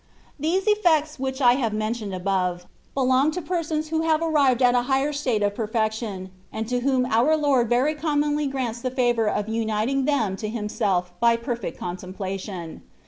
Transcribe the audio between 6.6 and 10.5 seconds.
to whom our Lord very commonly grants the favour of uinting them to